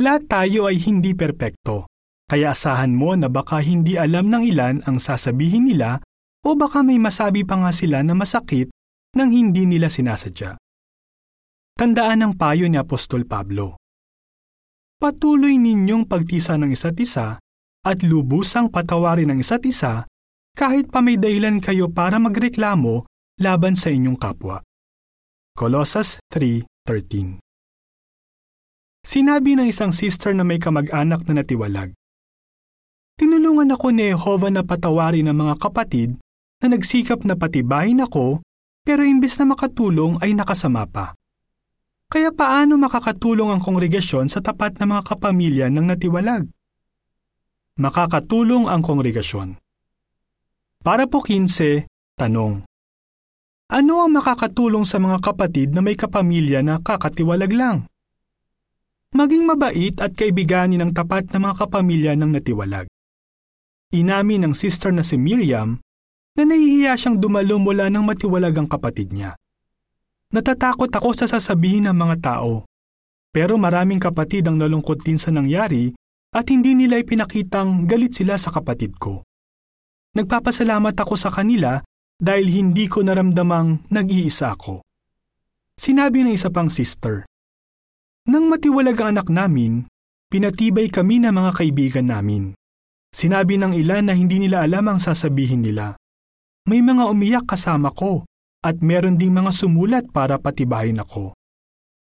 Lahat 0.00 0.24
tayo 0.24 0.64
ay 0.64 0.80
hindi 0.80 1.12
perpekto, 1.12 1.84
kaya 2.24 2.56
asahan 2.56 2.96
mo 2.96 3.12
na 3.12 3.28
baka 3.28 3.60
hindi 3.60 4.00
alam 4.00 4.32
ng 4.32 4.40
ilan 4.48 4.76
ang 4.88 4.96
sasabihin 4.96 5.68
nila 5.68 6.00
o 6.48 6.56
baka 6.56 6.80
may 6.80 6.96
masabi 6.96 7.44
pa 7.44 7.60
nga 7.60 7.76
sila 7.76 8.00
na 8.00 8.16
masakit 8.16 8.72
nang 9.12 9.28
hindi 9.28 9.68
nila 9.68 9.92
sinasadya. 9.92 10.56
Tandaan 11.76 12.24
ang 12.24 12.32
payo 12.40 12.72
ni 12.72 12.80
Apostol 12.80 13.28
Pablo. 13.28 13.76
Patuloy 14.96 15.60
ninyong 15.60 16.08
pagtisa 16.08 16.56
ng 16.56 16.72
isa't 16.72 16.96
isa 16.96 17.36
at 17.84 17.98
lubusang 18.00 18.72
patawarin 18.72 19.28
ng 19.28 19.44
isa't 19.44 19.68
isa 19.68 20.08
kahit 20.56 20.88
pa 20.88 21.04
may 21.04 21.20
dahilan 21.20 21.60
kayo 21.60 21.92
para 21.92 22.16
magreklamo 22.16 23.09
laban 23.40 23.72
sa 23.72 23.88
inyong 23.88 24.20
kapwa. 24.20 24.60
Colossus 25.56 26.20
3.13 26.28 27.40
Sinabi 29.00 29.56
ng 29.56 29.64
isang 29.64 29.96
sister 29.96 30.36
na 30.36 30.44
may 30.44 30.60
kamag-anak 30.60 31.24
na 31.24 31.40
natiwalag, 31.40 31.96
Tinulungan 33.16 33.72
ako 33.72 33.92
ni 33.92 34.12
Jehovah 34.12 34.52
na 34.52 34.64
patawarin 34.64 35.28
ng 35.28 35.36
mga 35.36 35.54
kapatid 35.60 36.16
na 36.60 36.72
nagsikap 36.72 37.24
na 37.24 37.36
patibayin 37.36 38.00
ako 38.00 38.40
pero 38.84 39.04
imbes 39.04 39.36
na 39.36 39.48
makatulong 39.48 40.16
ay 40.24 40.32
nakasama 40.32 40.88
pa. 40.88 41.12
Kaya 42.08 42.32
paano 42.32 42.80
makakatulong 42.80 43.52
ang 43.52 43.60
kongregasyon 43.60 44.32
sa 44.32 44.40
tapat 44.40 44.76
ng 44.80 44.88
mga 44.88 45.02
kapamilya 45.04 45.66
ng 45.68 45.84
natiwalag? 45.84 46.48
Makakatulong 47.76 48.68
ang 48.68 48.80
kongregasyon. 48.80 49.60
Para 50.80 51.04
po 51.04 51.20
15, 51.20 51.88
tanong. 52.16 52.69
Ano 53.70 54.02
ang 54.02 54.18
makakatulong 54.18 54.82
sa 54.82 54.98
mga 54.98 55.22
kapatid 55.22 55.70
na 55.70 55.78
may 55.78 55.94
kapamilya 55.94 56.58
na 56.58 56.82
kakatiwalag 56.82 57.54
lang? 57.54 57.86
Maging 59.14 59.46
mabait 59.46 59.94
at 60.02 60.10
kaibiganin 60.18 60.82
ng 60.82 60.90
tapat 60.90 61.30
na 61.30 61.38
mga 61.38 61.54
kapamilya 61.54 62.18
ng 62.18 62.34
natiwalag. 62.34 62.90
Inamin 63.94 64.42
ng 64.50 64.54
sister 64.58 64.90
na 64.90 65.06
si 65.06 65.14
Miriam 65.14 65.78
na 66.34 66.42
nahihiya 66.42 66.98
siyang 66.98 67.22
dumalo 67.22 67.62
mula 67.62 67.86
ng 67.94 68.02
matiwalagang 68.02 68.66
kapatid 68.66 69.14
niya. 69.14 69.38
Natatakot 70.34 70.90
ako 70.90 71.14
sa 71.14 71.30
sasabihin 71.30 71.86
ng 71.86 71.94
mga 71.94 72.16
tao. 72.26 72.66
Pero 73.30 73.54
maraming 73.54 74.02
kapatid 74.02 74.50
ang 74.50 74.58
nalungkot 74.58 75.06
din 75.06 75.14
sa 75.14 75.30
nangyari 75.30 75.94
at 76.34 76.50
hindi 76.50 76.74
nila 76.74 76.98
ipinakitang 76.98 77.86
galit 77.86 78.18
sila 78.18 78.34
sa 78.34 78.50
kapatid 78.50 78.98
ko. 78.98 79.22
Nagpapasalamat 80.18 80.98
ako 81.06 81.14
sa 81.14 81.30
kanila 81.30 81.78
dahil 82.20 82.52
hindi 82.52 82.84
ko 82.86 83.00
naramdamang 83.00 83.88
nag-iisa 83.88 84.52
ako. 84.52 84.84
Sinabi 85.80 86.28
ng 86.28 86.36
isa 86.36 86.52
pang 86.52 86.68
sister, 86.68 87.24
Nang 88.28 88.52
matiwalag 88.52 89.00
ang 89.00 89.16
anak 89.16 89.32
namin, 89.32 89.88
pinatibay 90.28 90.92
kami 90.92 91.24
ng 91.24 91.32
mga 91.32 91.50
kaibigan 91.56 92.06
namin. 92.12 92.52
Sinabi 93.10 93.56
ng 93.56 93.74
ilan 93.74 94.06
na 94.06 94.14
hindi 94.14 94.38
nila 94.38 94.62
alam 94.62 94.86
ang 94.86 95.00
sasabihin 95.00 95.64
nila. 95.64 95.96
May 96.68 96.84
mga 96.84 97.08
umiyak 97.08 97.48
kasama 97.48 97.90
ko 97.90 98.28
at 98.60 98.78
meron 98.84 99.16
ding 99.16 99.32
mga 99.32 99.50
sumulat 99.56 100.04
para 100.12 100.36
patibayin 100.36 101.00
ako. 101.00 101.32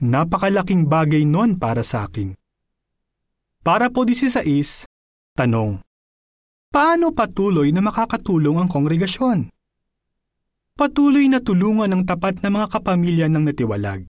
Napakalaking 0.01 0.89
bagay 0.89 1.21
nun 1.23 1.61
para 1.61 1.85
sa 1.85 2.09
akin. 2.09 2.33
Para 3.61 3.93
po 3.93 4.01
16, 4.01 4.41
tanong. 5.37 5.77
Paano 6.73 7.13
patuloy 7.13 7.69
na 7.69 7.85
makakatulong 7.85 8.57
ang 8.57 8.69
kongregasyon? 8.73 9.60
Patuloy 10.75 11.27
na 11.27 11.43
tulungan 11.43 11.91
ng 11.91 12.03
tapat 12.07 12.41
na 12.41 12.49
mga 12.49 12.67
kapamilya 12.71 13.27
ng 13.27 13.43
natiwalag. 13.47 14.07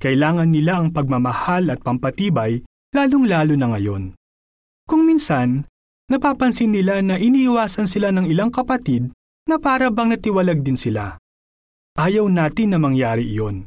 Kailangan 0.00 0.48
nila 0.48 0.80
ang 0.80 0.96
pagmamahal 0.96 1.68
at 1.68 1.84
pampatibay 1.84 2.64
lalong-lalo 2.96 3.54
na 3.54 3.66
ngayon. 3.76 4.16
Kung 4.88 5.06
minsan, 5.06 5.68
napapansin 6.10 6.72
nila 6.72 6.98
na 7.04 7.20
iniiwasan 7.20 7.86
sila 7.86 8.10
ng 8.10 8.26
ilang 8.26 8.50
kapatid 8.50 9.12
na 9.46 9.60
para 9.60 9.92
bang 9.92 10.16
natiwalag 10.16 10.64
din 10.64 10.78
sila. 10.78 11.20
Ayaw 11.94 12.26
natin 12.26 12.74
na 12.74 12.78
mangyari 12.80 13.26
iyon. 13.28 13.66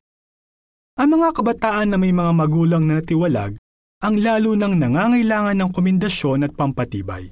Ang 0.99 1.09
mga 1.19 1.37
kabataan 1.37 1.93
na 1.93 1.97
may 1.97 2.11
mga 2.11 2.31
magulang 2.33 2.83
na 2.85 2.99
natiwalag 2.99 3.55
ang 4.03 4.19
lalo 4.19 4.51
nang 4.59 4.75
nangangailangan 4.75 5.55
ng 5.55 5.69
komendasyon 5.71 6.43
at 6.43 6.51
pampatibay. 6.51 7.31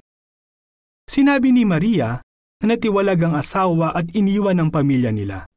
Sinabi 1.04 1.51
ni 1.51 1.67
Maria 1.67 2.23
na 2.62 2.78
natiwalag 2.78 3.17
ang 3.26 3.36
asawa 3.36 3.91
at 3.97 4.13
iniwan 4.13 4.62
ng 4.62 4.69
pamilya 4.69 5.10
nila. 5.10 5.50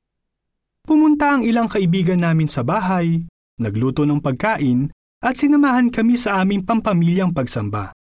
Pumunta 0.85 1.37
ang 1.37 1.43
ilang 1.45 1.69
kaibigan 1.69 2.21
namin 2.21 2.49
sa 2.49 2.65
bahay, 2.65 3.25
nagluto 3.61 4.09
ng 4.09 4.21
pagkain 4.21 4.89
at 5.25 5.37
sinamahan 5.37 5.89
kami 5.89 6.17
sa 6.21 6.41
aming 6.41 6.65
pampamilyang 6.65 7.33
pagsamba. 7.33 7.93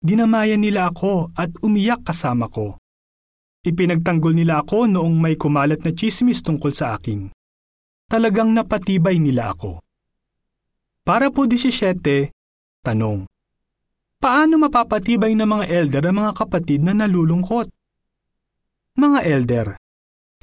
Dinamayan 0.00 0.64
nila 0.64 0.88
ako 0.88 1.32
at 1.36 1.52
umiyak 1.60 2.00
kasama 2.04 2.48
ko. 2.48 2.80
Ipinagtanggol 3.60 4.32
nila 4.32 4.64
ako 4.64 4.88
noong 4.88 5.20
may 5.20 5.36
kumalat 5.36 5.84
na 5.84 5.92
chismis 5.92 6.40
tungkol 6.40 6.72
sa 6.72 6.96
akin. 6.96 7.28
Talagang 8.08 8.56
napatibay 8.56 9.20
nila 9.20 9.52
ako. 9.52 9.84
Para 11.04 11.28
po 11.28 11.44
17, 11.44 12.32
tanong. 12.80 13.28
Paano 14.20 14.54
mapapatibay 14.56 15.36
ng 15.36 15.48
mga 15.48 15.64
elder 15.68 16.04
ang 16.08 16.16
mga 16.24 16.32
kapatid 16.36 16.80
na 16.80 16.96
nalulungkot? 16.96 17.79
Mga 19.00 19.20
elder, 19.24 19.68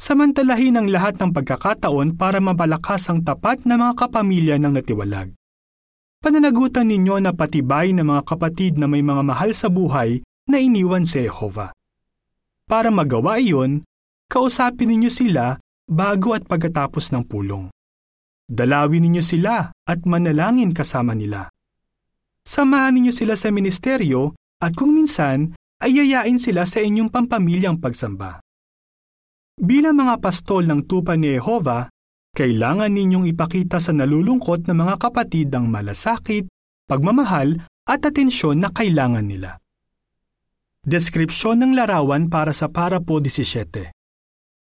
samantalahin 0.02 0.82
ang 0.82 0.90
lahat 0.90 1.22
ng 1.22 1.30
pagkakataon 1.30 2.18
para 2.18 2.42
mapalakas 2.42 3.06
ang 3.06 3.22
tapat 3.22 3.62
na 3.70 3.78
mga 3.78 3.94
kapamilya 3.94 4.58
ng 4.58 4.74
natiwalag. 4.74 5.30
Pananagutan 6.18 6.90
ninyo 6.90 7.22
na 7.22 7.38
patibay 7.38 7.94
ng 7.94 8.02
mga 8.02 8.26
kapatid 8.26 8.82
na 8.82 8.90
may 8.90 9.06
mga 9.06 9.22
mahal 9.22 9.54
sa 9.54 9.70
buhay 9.70 10.26
na 10.50 10.58
iniwan 10.58 11.06
si 11.06 11.30
Jehovah. 11.30 11.70
Para 12.66 12.90
magawa 12.90 13.38
iyon, 13.38 13.86
kausapin 14.26 14.90
ninyo 14.90 15.14
sila 15.14 15.62
bago 15.86 16.34
at 16.34 16.42
pagkatapos 16.50 17.14
ng 17.14 17.30
pulong. 17.30 17.70
Dalawin 18.50 19.06
ninyo 19.06 19.22
sila 19.22 19.70
at 19.70 20.00
manalangin 20.10 20.74
kasama 20.74 21.14
nila. 21.14 21.54
Samahan 22.42 22.98
ninyo 22.98 23.14
sila 23.14 23.38
sa 23.38 23.54
ministeryo 23.54 24.34
at 24.58 24.74
kung 24.74 24.98
minsan 24.98 25.54
ay 25.78 26.02
yayain 26.02 26.42
sila 26.42 26.66
sa 26.66 26.82
inyong 26.82 27.14
pampamilyang 27.14 27.78
pagsamba. 27.78 28.42
Bilang 29.58 29.98
mga 29.98 30.22
pastol 30.22 30.70
ng 30.70 30.86
tupa 30.86 31.18
ni 31.18 31.34
Jehova, 31.34 31.90
kailangan 32.38 32.94
ninyong 32.94 33.26
ipakita 33.34 33.82
sa 33.82 33.90
nalulungkot 33.90 34.70
na 34.70 34.78
mga 34.78 35.02
kapatid 35.02 35.50
ang 35.50 35.66
malasakit, 35.66 36.46
pagmamahal 36.86 37.66
at 37.90 38.06
atensyon 38.06 38.62
na 38.62 38.70
kailangan 38.70 39.26
nila. 39.26 39.58
Deskripsyon 40.86 41.66
ng 41.66 41.72
larawan 41.74 42.30
para 42.30 42.54
sa 42.54 42.70
Parapo 42.70 43.18
17 43.18 43.90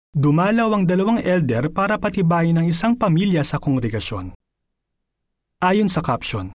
Dumalaw 0.09 0.73
ang 0.73 0.89
dalawang 0.89 1.21
elder 1.21 1.69
para 1.69 2.01
patibayin 2.01 2.57
ang 2.57 2.65
isang 2.65 2.97
pamilya 2.97 3.45
sa 3.45 3.61
kongregasyon. 3.61 4.33
Ayon 5.61 5.85
sa 5.85 6.01
caption, 6.01 6.49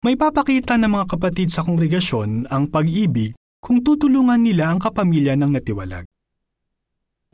may 0.00 0.16
papakita 0.16 0.80
ng 0.80 0.88
mga 0.88 1.06
kapatid 1.12 1.52
sa 1.52 1.60
kongregasyon 1.60 2.48
ang 2.48 2.72
pag-ibig 2.72 3.36
kung 3.60 3.84
tutulungan 3.84 4.40
nila 4.40 4.72
ang 4.72 4.80
kapamilya 4.80 5.36
ng 5.36 5.60
natiwalag. 5.60 6.08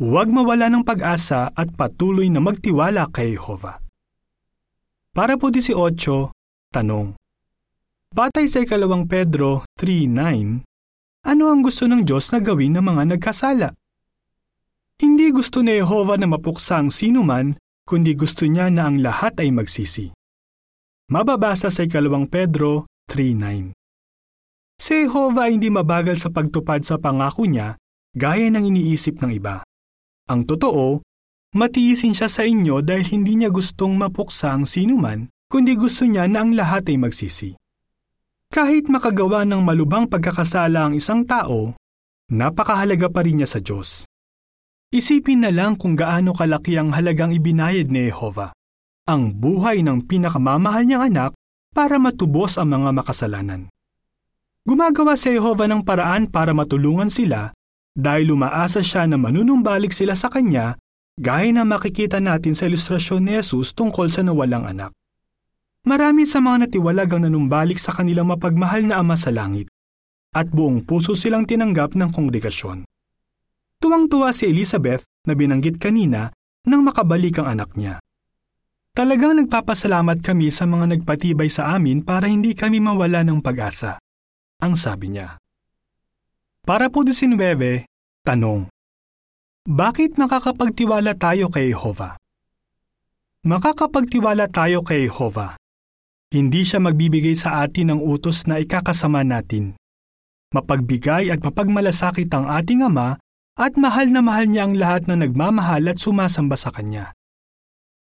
Huwag 0.01 0.33
mawala 0.33 0.73
ng 0.73 0.81
pag-asa 0.81 1.53
at 1.53 1.77
patuloy 1.77 2.33
na 2.33 2.41
magtiwala 2.41 3.13
kay 3.13 3.37
Jehovah. 3.37 3.85
Para 5.13 5.37
po 5.37 5.53
18, 5.53 5.77
tanong. 6.73 7.13
Batay 8.09 8.49
sa 8.49 8.65
ikalawang 8.65 9.05
Pedro 9.05 9.69
3.9, 9.77 10.65
ano 11.29 11.45
ang 11.53 11.61
gusto 11.61 11.85
ng 11.85 12.01
Diyos 12.09 12.33
na 12.33 12.41
gawin 12.41 12.81
ng 12.81 12.85
mga 12.89 13.03
nagkasala? 13.13 13.77
Hindi 15.05 15.29
gusto 15.37 15.61
ni 15.61 15.77
Jehovah 15.77 16.17
na 16.17 16.33
mapuksa 16.33 16.81
ang 16.81 16.89
sinuman, 16.89 17.53
kundi 17.85 18.17
gusto 18.17 18.49
niya 18.49 18.73
na 18.73 18.89
ang 18.89 19.05
lahat 19.05 19.37
ay 19.37 19.53
magsisi. 19.53 20.09
Mababasa 21.13 21.69
sa 21.69 21.85
ikalawang 21.85 22.25
Pedro 22.25 22.89
3.9 23.05 23.77
Si 24.81 24.97
Jehovah 25.05 25.53
hindi 25.53 25.69
mabagal 25.69 26.17
sa 26.17 26.33
pagtupad 26.33 26.89
sa 26.89 26.97
pangako 26.97 27.45
niya 27.45 27.77
gaya 28.17 28.49
ng 28.49 28.65
iniisip 28.65 29.21
ng 29.21 29.37
iba. 29.37 29.61
Ang 30.31 30.47
totoo, 30.47 31.03
matiisin 31.59 32.15
siya 32.15 32.31
sa 32.31 32.47
inyo 32.47 32.87
dahil 32.87 33.03
hindi 33.11 33.35
niya 33.35 33.51
gustong 33.51 33.99
mapuksa 33.99 34.55
ang 34.55 34.63
sinuman, 34.63 35.27
kundi 35.51 35.75
gusto 35.75 36.07
niya 36.07 36.31
na 36.31 36.47
ang 36.47 36.55
lahat 36.55 36.87
ay 36.87 37.03
magsisi. 37.03 37.59
Kahit 38.47 38.87
makagawa 38.87 39.43
ng 39.43 39.59
malubhang 39.59 40.07
pagkakasala 40.07 40.87
ang 40.87 40.95
isang 40.95 41.27
tao, 41.27 41.75
napakahalaga 42.31 43.11
pa 43.11 43.27
rin 43.27 43.43
niya 43.43 43.51
sa 43.51 43.59
Diyos. 43.59 44.07
Isipin 44.95 45.43
na 45.43 45.51
lang 45.51 45.75
kung 45.75 45.99
gaano 45.99 46.31
kalaki 46.31 46.79
ang 46.79 46.95
halagang 46.95 47.35
ibinayad 47.35 47.91
ni 47.91 48.07
Jehovah, 48.07 48.55
ang 49.11 49.35
buhay 49.35 49.83
ng 49.83 50.07
pinakamamahal 50.07 50.87
niyang 50.87 51.11
anak 51.11 51.31
para 51.75 51.99
matubos 51.99 52.55
ang 52.55 52.71
mga 52.71 52.95
makasalanan. 52.95 53.67
Gumagawa 54.63 55.19
si 55.19 55.35
Jehovah 55.35 55.67
ng 55.67 55.83
paraan 55.83 56.31
para 56.31 56.55
matulungan 56.55 57.11
sila 57.11 57.51
dahil 57.97 58.35
umaasa 58.35 58.81
siya 58.81 59.07
na 59.11 59.19
manunumbalik 59.19 59.91
sila 59.91 60.15
sa 60.15 60.31
kanya 60.31 60.79
gaya 61.21 61.53
na 61.53 61.69
makikita 61.69 62.17
natin 62.17 62.57
sa 62.57 62.65
ilustrasyon 62.65 63.21
ni 63.21 63.33
Jesus 63.37 63.77
tungkol 63.77 64.09
sa 64.09 64.25
nawalang 64.25 64.65
anak. 64.65 64.97
Marami 65.85 66.29
sa 66.29 66.41
mga 66.45 66.69
natiwalag 66.69 67.09
ang 67.13 67.25
nanumbalik 67.29 67.81
sa 67.81 67.93
kanilang 67.93 68.29
mapagmahal 68.29 68.85
na 68.85 69.01
Ama 69.01 69.17
sa 69.17 69.33
Langit, 69.33 69.69
at 70.37 70.53
buong 70.53 70.85
puso 70.85 71.17
silang 71.17 71.49
tinanggap 71.49 71.97
ng 71.97 72.13
kongregasyon. 72.13 72.85
Tuwang-tuwa 73.81 74.29
si 74.37 74.49
Elizabeth 74.49 75.09
na 75.25 75.33
binanggit 75.33 75.81
kanina 75.81 76.29
nang 76.69 76.85
makabalik 76.85 77.41
ang 77.41 77.57
anak 77.57 77.73
niya. 77.81 77.97
Talagang 78.93 79.41
nagpapasalamat 79.41 80.21
kami 80.21 80.53
sa 80.53 80.69
mga 80.69 81.01
nagpatibay 81.01 81.49
sa 81.49 81.73
amin 81.73 82.05
para 82.05 82.29
hindi 82.29 82.53
kami 82.53 82.77
mawala 82.77 83.25
ng 83.25 83.41
pag-asa, 83.41 83.97
ang 84.61 84.77
sabi 84.77 85.17
niya. 85.17 85.40
Para 86.67 86.93
po 86.93 87.03
19, 87.07 87.87
tanong. 88.27 88.71
Bakit 89.67 90.17
makakapagtiwala 90.17 91.15
tayo 91.17 91.51
kay 91.51 91.73
Jehovah? 91.73 92.17
Makakapagtiwala 93.45 94.49
tayo 94.53 94.85
kay 94.85 95.09
Jehovah 95.09 95.61
hindi 96.31 96.63
siya 96.63 96.79
magbibigay 96.79 97.35
sa 97.35 97.67
atin 97.67 97.91
ng 97.91 98.01
utos 98.07 98.47
na 98.47 98.63
ikakasama 98.63 99.27
natin. 99.27 99.75
Mapagbigay 100.55 101.27
at 101.27 101.43
mapagmalasakit 101.43 102.31
ang 102.31 102.47
ating 102.47 102.87
Ama 102.87 103.19
at 103.59 103.75
mahal 103.75 104.15
na 104.15 104.23
mahal 104.23 104.47
niya 104.47 104.71
ang 104.71 104.79
lahat 104.79 105.11
na 105.11 105.19
nagmamahal 105.19 105.91
at 105.91 105.99
sumasamba 105.99 106.55
sa 106.55 106.71
Kanya. 106.71 107.11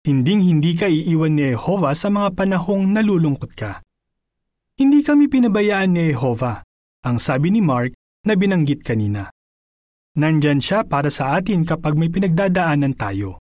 Hinding-hindi 0.01 0.73
ka 0.73 0.89
iiwan 0.89 1.37
ni 1.37 1.53
Jehovah 1.53 1.93
sa 1.93 2.09
mga 2.09 2.33
panahong 2.33 2.89
nalulungkot 2.89 3.53
ka. 3.53 3.85
Hindi 4.81 5.05
kami 5.05 5.29
pinabayaan 5.29 5.93
ni 5.93 6.09
Jehovah, 6.09 6.65
ang 7.05 7.21
sabi 7.21 7.53
ni 7.53 7.61
Mark 7.61 7.93
na 8.27 8.35
binanggit 8.35 8.83
kanina. 8.83 9.31
Nandyan 10.19 10.59
siya 10.59 10.83
para 10.83 11.07
sa 11.07 11.39
atin 11.39 11.63
kapag 11.63 11.95
may 11.95 12.11
pinagdadaanan 12.11 12.97
tayo. 12.97 13.39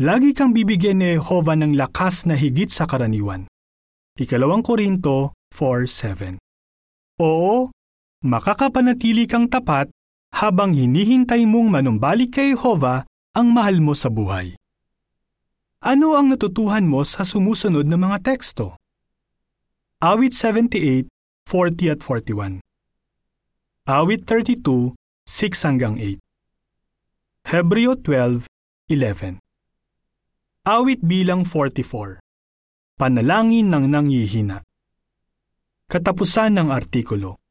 Lagi 0.00 0.32
kang 0.32 0.56
bibigyan 0.56 1.04
ni 1.04 1.20
Jehovah 1.20 1.58
ng 1.58 1.76
lakas 1.76 2.24
na 2.24 2.32
higit 2.32 2.72
sa 2.72 2.88
karaniwan. 2.88 3.44
Ikalawang 4.16 4.64
Korinto 4.64 5.36
4.7 5.52 6.40
Oo, 7.20 7.68
makakapanatili 8.24 9.28
kang 9.28 9.52
tapat 9.52 9.92
habang 10.32 10.72
hinihintay 10.72 11.44
mong 11.44 11.68
manumbalik 11.68 12.40
kay 12.40 12.56
Jehovah 12.56 13.04
ang 13.36 13.52
mahal 13.52 13.84
mo 13.84 13.92
sa 13.92 14.08
buhay. 14.08 14.56
Ano 15.82 16.14
ang 16.14 16.30
natutuhan 16.30 16.86
mo 16.86 17.02
sa 17.02 17.26
sumusunod 17.26 17.84
na 17.84 17.98
mga 17.98 18.22
teksto? 18.22 18.78
Awit 19.98 20.30
78, 20.30 21.10
40 21.50 21.92
at 21.92 22.00
41 22.00 22.61
Awit 23.82 24.22
32, 24.30 24.94
6 25.26 25.66
hanggang 25.66 25.98
8 25.98 26.22
Hebreo 27.50 27.98
12, 27.98 28.46
11 28.86 29.42
Awit 30.62 31.02
bilang 31.02 31.42
44 31.42 32.22
Panalangin 32.94 33.74
ng 33.74 33.90
nanghihina. 33.90 34.62
Katapusan 35.90 36.62
ng 36.62 36.70
artikulo. 36.70 37.41